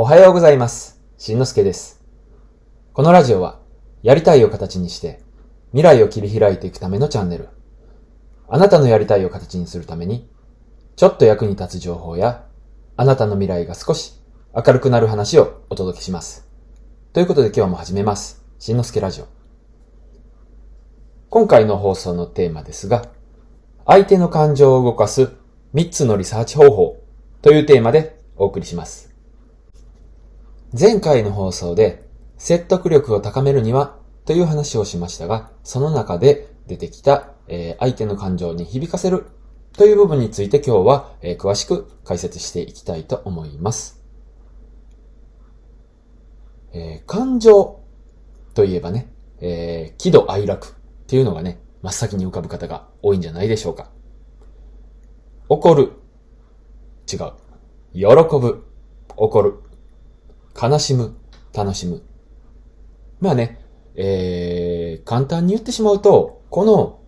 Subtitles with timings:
[0.00, 1.02] おはようございます。
[1.16, 2.04] しんのすけです。
[2.92, 3.58] このラジオは、
[4.04, 5.18] やりたいを形にして、
[5.72, 7.48] 未来を切り開いていくためのチャンネル。
[8.48, 10.30] あなたのやりたいを形にするために、
[10.94, 12.46] ちょっと役に立つ情報や、
[12.96, 14.12] あなたの未来が少し
[14.54, 16.46] 明るくなる話をお届けします。
[17.12, 18.46] ということで今日も始めます。
[18.60, 19.26] しんのすけラジオ。
[21.28, 23.10] 今回の放送のテーマですが、
[23.84, 25.32] 相手の感情を動かす
[25.74, 27.02] 3つのリサーチ方法
[27.42, 29.17] というテーマでお送りします。
[30.76, 33.96] 前回の放送で説得力を高めるには
[34.26, 39.24] という話をしましたが、その中で出てきた、えー相手の感情に響かせる
[39.72, 44.04] という部分について今日は、えー詳しく解説していきたいと思います。
[46.74, 47.80] えー感情
[48.52, 49.10] といえばね、
[49.40, 50.70] え喜怒哀楽っ
[51.06, 53.90] ていうのがね、真っ先に浮かぶ方が多いんじゃないでしょうか。
[55.48, 55.92] 怒る。
[57.10, 57.32] 違う。
[57.94, 58.04] 喜
[58.38, 58.64] ぶ。
[59.16, 59.67] 怒る。
[60.60, 61.14] 悲しむ。
[61.54, 62.02] 楽しむ。
[63.20, 63.60] まあね、
[63.94, 67.00] えー、簡単に言ってしまうと、この、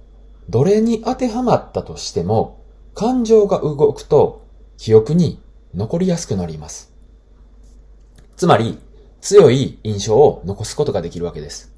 [0.48, 5.40] どれに当てはまったとしても、感情が動くと、記憶に
[5.74, 6.92] 残りやすくなります。
[8.36, 8.78] つまり、
[9.20, 11.72] 強い印象を残すことができるわけです。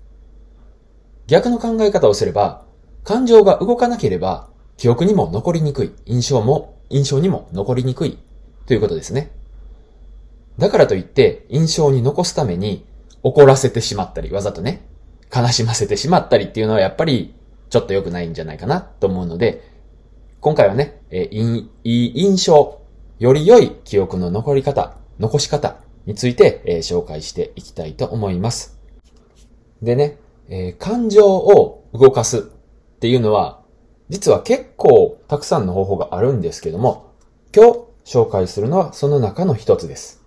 [1.26, 2.64] 逆の考え方をすれば、
[3.04, 8.18] 感情が動かなければ、記憶にも残りにくい、印象も、印象にも残りにくい、
[8.66, 9.32] ということですね。
[10.58, 12.84] だからといって、印象に残すために、
[13.22, 14.86] 怒らせてしまったり、わざとね、
[15.34, 17.34] 悲しませてしまったりっていうのはやっぱり、
[17.70, 19.70] ちょっと良くないんじゃないかなと思うので、
[20.40, 22.80] 今回はね、えいい印象、
[23.18, 28.78] より良い記憶の残り方、残し方について、え紹介していきたいと思います。
[29.80, 32.42] でね、え感情を動かすっ
[32.98, 33.62] ていうのは、
[34.08, 37.14] 実は結構たくさんの方法があるんですけども、
[37.54, 40.21] 今日紹介するのはその中の一つです。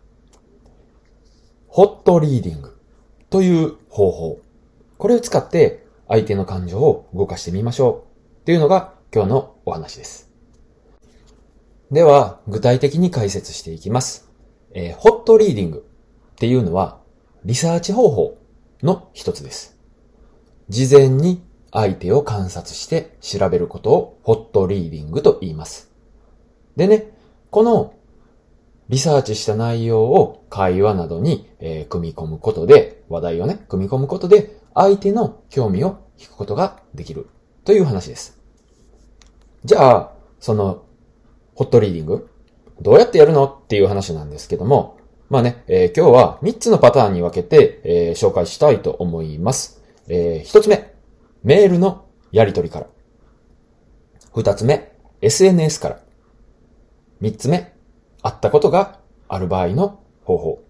[1.75, 2.77] ホットリーディング
[3.29, 4.39] という方法。
[4.97, 10.31] これを使って相手の感情を動かしてみましょうっていうのが今日のお話です。
[11.91, 14.31] では、具体的に解説していきます。
[14.71, 15.85] えーホットリーディング
[16.31, 17.01] っていうのは
[17.43, 18.37] リサーチ方法
[18.81, 19.77] の一つです。
[20.69, 21.43] 事前に
[21.73, 25.91] 相手を観察して調べることをホットリーディングと言います。
[26.77, 27.11] でね、
[27.51, 27.95] この
[28.87, 37.27] リサーチした内容を会話などに、えー組み込むことで、話題をね、組み込むことで相手の興味を引くことができる
[37.63, 38.39] という話です。
[39.63, 40.83] じゃあ、その
[41.55, 42.29] ホットリーディング
[42.81, 44.97] どうやってやるのっていう話なんですけども、
[45.29, 49.81] まあね、えー今日は3つのパターンに分けて、えー紹介したいと思います。
[50.07, 50.93] え1つ目、
[51.43, 52.87] メールのやり取りから。
[54.33, 55.99] 2つ目、SNS から。
[57.21, 57.73] 3つ目、
[58.21, 60.64] 会ったことがある場合の方法。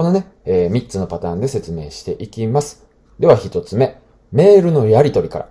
[0.00, 2.86] このね、え3つのパターンで説明していきます。
[3.18, 4.00] では1つ目、
[4.32, 5.48] メールのやり取りから。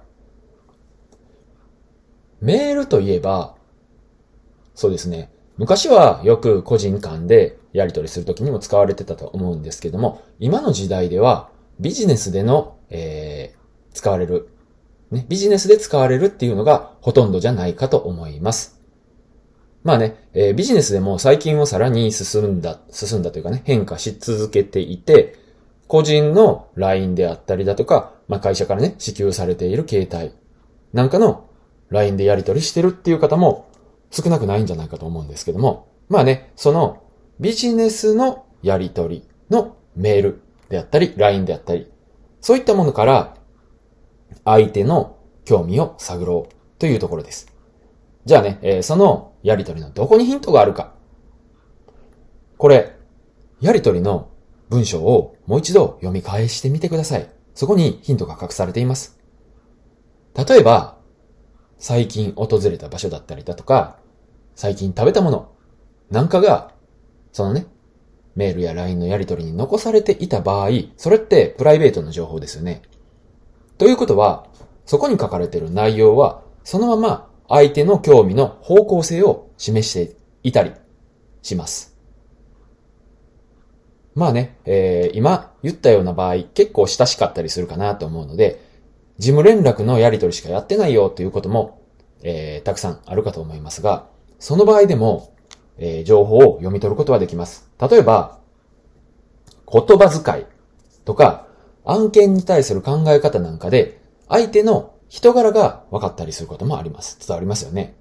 [2.41, 3.53] メールといえば、
[4.73, 5.31] そうですね。
[5.57, 13.59] 昔はよく個人間でやり取りするときにも使われてたと思うんですけども、今の時代ではビジネスでの、えー
[13.93, 14.49] 使われる、
[15.11, 18.78] ね、ビジネスで使われるっていうのがほとんどじゃないかと思います。
[19.83, 25.35] まあね、えービジネスでも最近はさらに進んだ、進んだというかね、変化し続けていて、
[25.87, 30.33] 個人の LINE であったりだとか、まあ会社からね、支給されている携帯
[30.93, 31.49] なんかの
[31.89, 33.69] LINE でやり取りしてるっていう方も
[34.11, 37.03] 少なくないんじゃないかと思うんですけども、まあね、その
[37.39, 41.89] ビジネスのやり取りのメールであったり、LINE であったり、
[42.41, 43.35] そういったものから
[44.45, 47.51] 相手の興味を探ろうというところです。
[48.25, 50.93] じゃあね、えーそのやり取りのどこにヒントがあるか。
[52.57, 52.95] これ、
[53.61, 54.29] やり取りの
[54.69, 57.29] 文章をもう一度読み返してみてください。
[57.53, 59.19] そこにヒントが隠されています。
[60.35, 60.97] 例えば、
[61.77, 63.97] 最近訪れた場所だったりだとか、
[64.55, 65.51] 最近食べたもの
[66.11, 66.73] なんかが、
[67.31, 67.67] そのね、
[68.35, 72.81] メールや LINE のやり取りに残されていた場合、それってプライベートの情報ですよね。
[73.77, 74.47] ということは、
[74.85, 80.71] そこに書かれている内容は、そのまま相手の興味の方向性を示していたり
[81.41, 81.97] します。
[84.15, 88.61] まあね、えー今言ったような場合、結構親しかったりするかなと思うので、
[89.17, 91.81] 事務連絡のやり取りしかやってないよということも、
[92.21, 94.07] えーたくさんあるかと思いますが、
[94.39, 95.33] その場合でも、
[95.77, 97.69] えー情報を読み取ることはできます。
[97.79, 98.39] 例えば、
[99.71, 100.45] 言葉遣い
[101.05, 101.47] とか、
[101.85, 107.19] 案件に対する考え方なんかで、相手の人柄が分かったりすることもあります。
[107.19, 107.95] 伝わりますよね。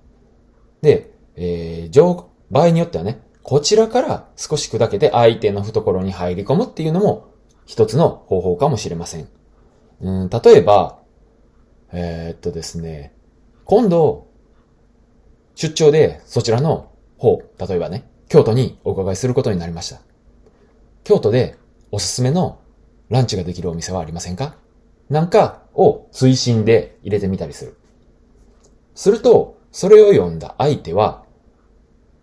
[0.82, 7.28] で、えー、場合によってはね、こちらから少し砕けて相手の懐に入り込むっていうのも
[7.66, 9.28] 一つの方法かもしれません。
[10.00, 10.98] うん、例えば、
[11.92, 13.14] えー、っとですね、
[13.64, 14.28] 今度、
[15.54, 20.00] 出張でそちらの方、例えばね、京都にお伺いすることになりました。
[21.04, 21.56] 京都で
[21.90, 22.60] おすすめの
[23.08, 24.56] ランチができるお店はありませんか？
[25.08, 27.76] なんかを追伸で入れてみたりする。
[28.94, 31.24] すると、それを読んだ相手は、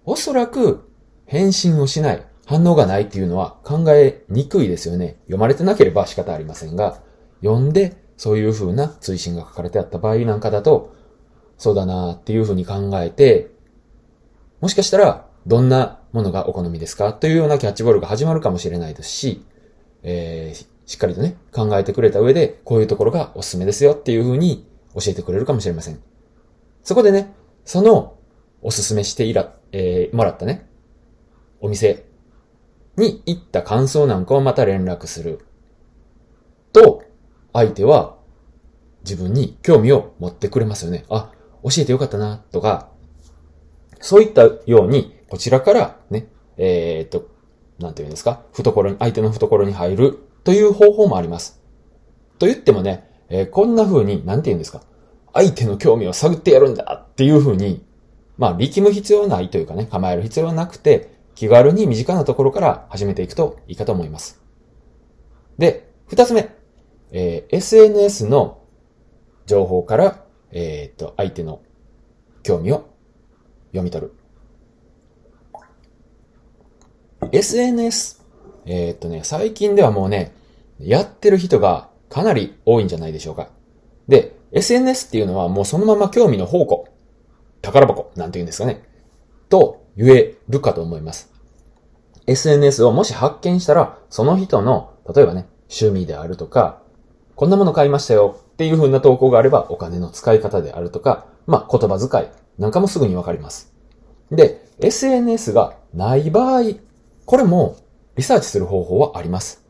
[0.03, 0.87] おそらく
[1.25, 5.15] 返信をしない、反応がないっていうのは考えにくいですよね。
[5.21, 7.01] 読まれてなければ仕方ありませんが、
[7.41, 10.93] 読んでそういう風な追伸が書かれてあった場合なんかだと、
[11.57, 13.51] そうだなっていう風に考えて、
[14.59, 17.13] もしかしたらどんなものがお好みですか？
[17.13, 19.45] というようなキャッチボールが始まるかもしれないですし、
[20.03, 25.99] えー、しっかりとね、考えてくれた上で、こういうところがおすすめですよっていう風に教えてくれるかもしれません。
[26.83, 27.33] そこでね、
[27.65, 28.17] その
[28.61, 30.67] おすすめしていら、えー、もらったね、
[31.59, 32.05] お店
[32.97, 35.45] に行った感想なんかをまた連絡する。
[36.71, 37.03] と、
[37.53, 38.17] 相手は
[39.03, 41.05] 自分に興味を持ってくれますよね。
[41.09, 41.31] あ、
[41.63, 42.89] 教えてよかったな、とか、
[43.99, 46.27] そういったように、こちらからね、
[46.57, 47.27] えー、っと、
[47.79, 51.59] なんて言うんですか、懐に、相手の懐に入るという方法もあります。
[52.39, 54.81] と言ってもね、えー、こんな風に、なんて言うんですか、
[55.33, 57.83] 相手の興味を探ってやるんだっていう風に、
[58.37, 64.41] まあ力む必要ないというかね、構える必要はなくて、気軽に身近なところから始めていくといいかと思います。
[65.57, 66.55] で、二つ目、
[67.11, 68.61] えー、SNS の
[69.47, 71.61] 情報から、えー、っと、相手の
[72.43, 72.87] 興味を
[73.71, 74.13] 読み取る。
[77.31, 78.24] SNS。
[78.65, 80.33] えー、っとね、最近ではもうね、
[80.79, 83.49] やってる人がかなり多いんじゃないでしょうか。
[84.07, 86.87] で、SNS っていうのはもうそのまま興味の宝庫、
[87.61, 88.83] 宝箱なんて言うんですかね。
[89.49, 91.31] と言えるかと思います。
[92.27, 96.81] SNS をもし発見したら、その人の、例えばね、趣味であるとか、
[97.35, 103.73] こんなもの買いましたよっていう風な投稿があれば、お金の使い方であるとか、まあ、言葉遣いなんかもすぐにわかります。
[104.31, 106.75] で、SNS がない場合、
[107.25, 107.77] これも
[108.15, 109.63] リサーチする方法はあります。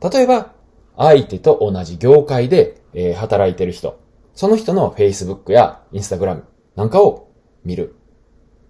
[0.00, 0.52] 例えば、
[0.96, 4.00] 相手と同じ業界で、えー、働いてる人、
[4.34, 6.42] その人の Facebook や Instagram
[6.76, 7.30] なんかを
[7.64, 7.96] 見る。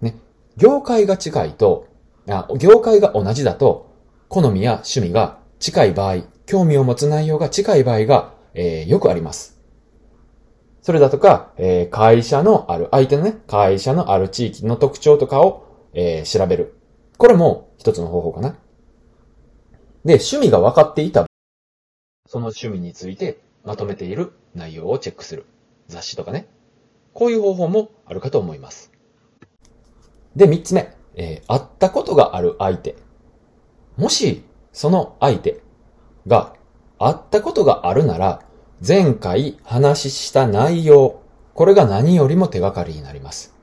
[0.00, 0.16] ね。
[0.56, 1.88] 業界が近いと、
[2.28, 3.94] あ業界が同じだと、
[4.28, 9.58] 好みや趣味が近い場合、興味を持つ内容が近い場合が、えー、よくあります。
[10.82, 16.78] それだとか、えー、会社のある、相手のね、会社のある地域の特徴とかを、えー、調べる。
[17.18, 18.56] これも一つの方法かな。
[20.08, 21.26] で、趣味が分かっていた。
[22.26, 25.44] その趣味についてまとめている内容をチェックする。
[25.86, 26.48] 雑誌とかね。
[27.12, 28.90] こういう方法もあるかと思います。
[30.34, 30.96] で、三つ目。
[31.14, 32.96] えー、会ったことがある相手。
[33.98, 35.60] もし、その相手
[36.26, 36.54] が
[36.98, 38.40] 会ったことがあるなら、
[38.86, 41.20] 前回話した内容、
[41.52, 43.54] これが何よりも手がかりになります。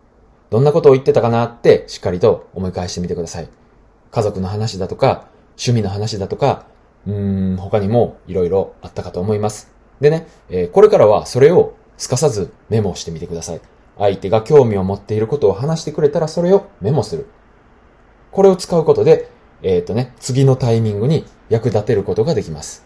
[0.51, 3.49] どんなことを言ってたかなってしっかりと思い返してみてください。
[4.11, 6.67] 家族の話だとか、趣味の話だとか、
[7.07, 9.71] うーん、他にも色々あったかと思います。
[10.01, 13.61] でね、えー、これからはそれをすかさずメモしてみてください。
[13.97, 17.27] 相手が興味を持っていることを話してくれたらそれをメモする。
[18.31, 19.29] これを使うことで、
[19.61, 22.85] えっ、ー、とね、次のタイミングに役立てることができます。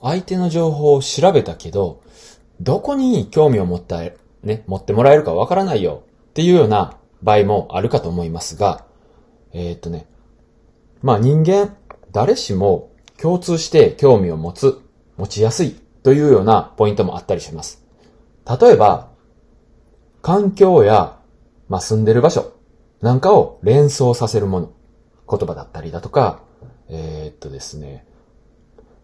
[0.00, 2.00] 相手の情報を調べたけど、
[2.60, 4.00] どこに興味を持った、
[4.42, 8.84] ね、持ってもらえるかわからないよっていうような場合もあるかと思いますが、
[9.52, 10.06] えー、っとね、
[11.02, 11.76] まあ人間、
[12.12, 12.90] 誰しも
[13.20, 14.80] 共通して興味を持つ、
[15.16, 17.84] 持ちやすいというようなポイントもあったりします。
[18.60, 19.10] 例えば、
[20.22, 21.18] 環境や、
[21.68, 22.52] まあ住んでる場所
[23.00, 24.72] なんかを連想させるもの、
[25.30, 26.42] 言葉だったりだとか、
[26.88, 28.06] えー、っとですね、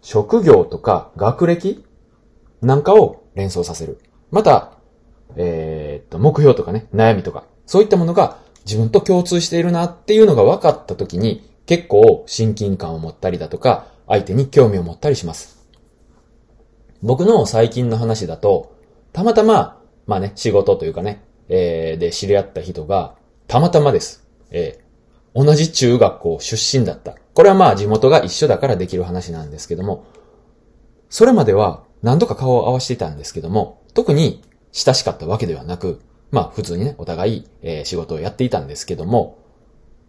[0.00, 1.84] 職業とか学歴
[2.60, 4.00] なんかを連想させる。
[4.30, 4.78] また、
[5.36, 15.66] えー、っと、目標とかね、悩みとか、そういったものが自分と共通しているなっていうのが分かった時に、結構親近感を持ったりだとか、相手に興味を持ったりします。
[17.02, 18.76] 僕の最近の話だと、
[19.12, 23.14] たまたま、まあね、仕事というかね、えー、で知り合った人が、
[23.46, 24.26] たまたまです。
[24.50, 27.16] えー、同じ中学校出身だった。
[27.34, 30.06] これはまあ地元が一緒だからできる話なんですけども、
[31.08, 34.42] それまでは何度か顔を合わせてたんですけども、特に
[34.72, 39.43] 親しかったわけではなく、まあ普通にね、お互い、えー、仕事をやっていたんですけども、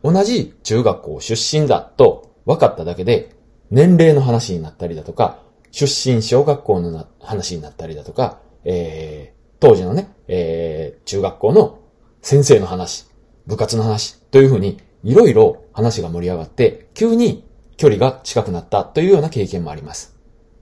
[0.05, 3.35] 同じ中学校出身だと分かっただけで、
[3.71, 5.39] 年齢の話になったりだとか、
[5.71, 11.79] 出身小学校の話になったりだとか、えー、当時のね、えー、中学校の
[12.21, 13.07] 先生の話、
[13.47, 17.43] 部活の話というふうに、いろいろ話が盛り上がって、急に
[17.75, 20.15] 距離が近くなったというような経験もあります。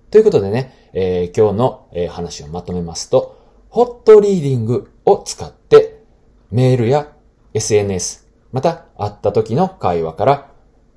[0.10, 6.02] ということでね、えー、今日の、え、話をまとめますと、ホットリーディングを使って、
[6.50, 7.12] メールや
[7.54, 8.23] SNS、
[8.54, 10.52] また会った時の会話から、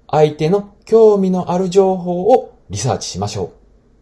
[0.09, 3.53] 相手の興味のある情報をリサーチしましょ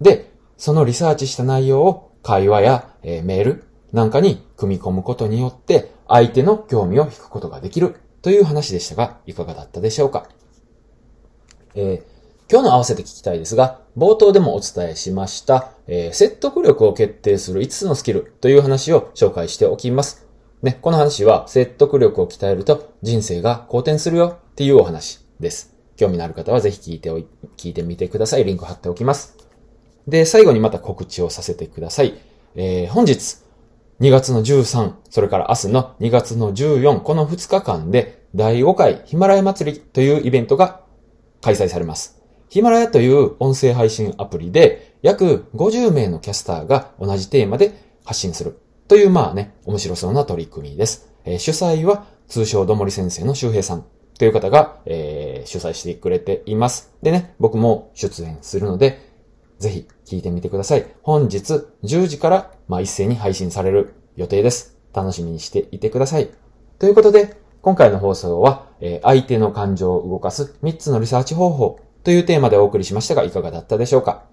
[0.00, 0.04] う。
[0.04, 10.28] で、そのリサーチした内容を会話や、え、メールなんかに組み込むことによって、相手の興味を引くことができるという話でしたが、いかがだったでしょうか？
[11.74, 12.14] えー
[12.50, 20.23] 今日の合わせて聞きたいですが、冒頭でもお伝えしました、えー、説得力を決定する5つのスキルという話を紹介しておきます。
[20.64, 25.76] ね、この話は説得力を鍛えると人生が好転するよっていうお話です。
[25.96, 27.26] 興味のある方はぜひ聞いておい、
[27.58, 28.46] 聞いてみてください。
[28.46, 29.36] リンク貼っておきます。
[30.08, 32.14] で、最後にまた告知をさせてください。
[32.56, 33.36] えー、本日、
[34.00, 40.80] 2月の13、それから明日の2月の14、この2日間で第5回ヒマラヤ祭りというイベントが
[41.42, 42.22] 開催されます。
[42.48, 47.74] ヒマラヤという音声配信アプリで約50名のキャスターが同じテーマで
[48.06, 51.10] 発信するというまあね、面白そうな取り組みです。
[51.24, 53.86] えー、主催は通称どもり先生の周平さん
[54.18, 56.92] という方が、えー、主催してくれています。
[57.02, 59.00] でね、僕も出演するので、
[59.58, 60.86] ぜひ聞いてみてください。
[61.02, 64.76] 本日10時からまあ一斉に配信される予定です。
[64.92, 66.28] 楽しみにしていてください。
[66.78, 74.24] ということで、今回の放送は、えー、相手の感情を動かす3つのリサーチ方法というテーマでお送りしましたがいかがだったでしょうか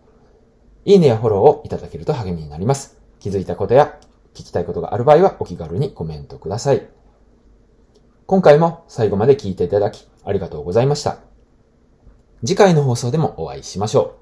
[0.83, 2.97] いいねやフォローをいただけると励みになります。
[3.21, 3.97] 気づいたことや
[4.41, 6.87] 聞きたいことがある場合はお気軽にコメントください。
[8.25, 11.19] 今回も最後まで聞いていただきありがとうございました。
[12.43, 14.17] 次回の放送でもお会いしましょ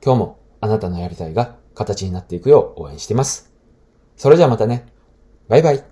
[0.00, 0.04] う。
[0.04, 3.52] 今日もあなたのやりたいが形になっていくよう応援しています。
[4.16, 4.86] それじゃあまたね。
[5.48, 5.89] バイバイ。